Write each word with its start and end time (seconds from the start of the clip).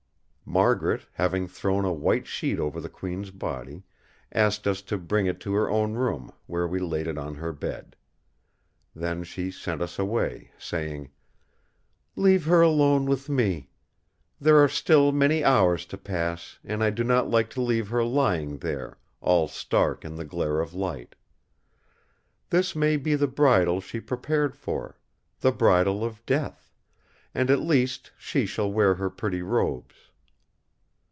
Margaret, 0.61 1.03
having 1.13 1.47
thrown 1.47 1.85
a 1.85 1.93
white 1.93 2.27
sheet 2.27 2.59
over 2.59 2.81
the 2.81 2.89
Queen's 2.89 3.31
body, 3.31 3.83
asked 4.33 4.67
us 4.67 4.81
to 4.81 4.97
bring 4.97 5.25
it 5.25 5.39
to 5.39 5.53
her 5.53 5.69
own 5.69 5.93
room, 5.93 6.29
where 6.45 6.67
we 6.67 6.77
laid 6.77 7.07
it 7.07 7.17
on 7.17 7.35
her 7.35 7.53
bed. 7.53 7.95
Then 8.93 9.23
she 9.23 9.49
sent 9.49 9.81
us 9.81 9.97
away, 9.97 10.51
saying: 10.57 11.09
"Leave 12.17 12.43
her 12.47 12.59
alone 12.59 13.05
with 13.05 13.29
me. 13.29 13.69
There 14.41 14.61
are 14.61 14.67
still 14.67 15.13
many 15.13 15.41
hours 15.41 15.85
to 15.85 15.97
pass, 15.97 16.59
and 16.65 16.83
I 16.83 16.89
do 16.89 17.05
not 17.05 17.29
like 17.29 17.49
to 17.51 17.61
leave 17.61 17.87
her 17.87 18.03
lying 18.03 18.57
there, 18.57 18.97
all 19.21 19.47
stark 19.47 20.03
in 20.03 20.15
the 20.15 20.25
glare 20.25 20.59
of 20.59 20.73
light. 20.73 21.15
This 22.49 22.75
may 22.75 22.97
be 22.97 23.15
the 23.15 23.25
Bridal 23.27 23.79
she 23.79 24.01
prepared 24.01 24.57
for—the 24.57 25.53
Bridal 25.53 26.03
of 26.03 26.25
Death; 26.25 26.73
and 27.33 27.49
at 27.49 27.61
least 27.61 28.11
she 28.17 28.45
shall 28.45 28.69
wear 28.69 28.95
her 28.95 29.09
pretty 29.09 29.41
robes." 29.41 29.95